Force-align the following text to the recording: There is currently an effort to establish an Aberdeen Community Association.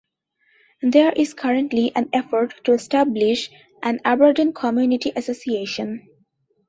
There 0.81 1.11
is 1.11 1.35
currently 1.35 1.91
an 1.95 2.09
effort 2.11 2.55
to 2.63 2.71
establish 2.73 3.51
an 3.83 3.99
Aberdeen 4.03 4.51
Community 4.51 5.11
Association. 5.15 6.09